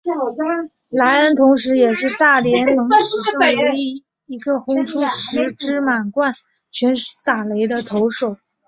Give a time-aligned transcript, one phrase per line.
[0.89, 6.33] 莱恩同时也是大联盟史上唯一一个被轰出十支满贯
[6.71, 7.03] 全垒
[7.67, 8.37] 打的投手。